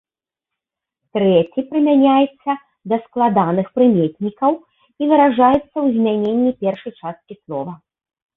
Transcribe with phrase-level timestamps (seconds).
[1.17, 2.51] Трэці прымяняецца
[2.93, 7.73] да складаных прыметнікаў і выражаецца ў змяненні першай часткі слова.